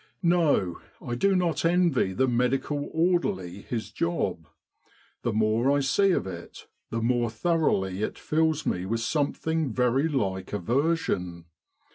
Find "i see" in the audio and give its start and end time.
5.71-6.09